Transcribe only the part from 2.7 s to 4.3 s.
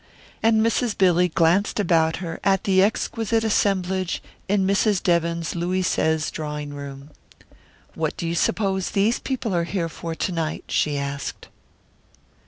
exquisite assemblage